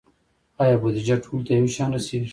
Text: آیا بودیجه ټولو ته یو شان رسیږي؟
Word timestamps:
آیا 0.61 0.75
بودیجه 0.81 1.15
ټولو 1.23 1.45
ته 1.47 1.51
یو 1.57 1.67
شان 1.75 1.89
رسیږي؟ 1.93 2.29